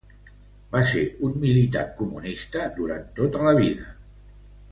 Va 0.75 0.79
ser 0.91 1.03
un 1.27 1.35
militant 1.43 1.91
comunista 2.01 2.65
durant 2.79 3.05
tota 3.21 3.45
la 3.51 3.55
vida. 3.61 3.93